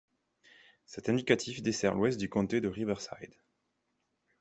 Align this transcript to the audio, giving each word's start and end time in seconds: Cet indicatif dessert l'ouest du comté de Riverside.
Cet 0.87 1.09
indicatif 1.09 1.61
dessert 1.61 1.93
l'ouest 1.93 2.19
du 2.19 2.27
comté 2.27 2.59
de 2.59 2.67
Riverside. 2.67 3.35